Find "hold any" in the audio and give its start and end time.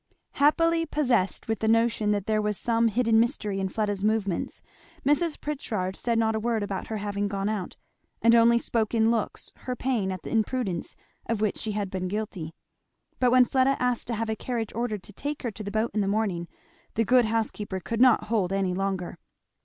18.23-18.73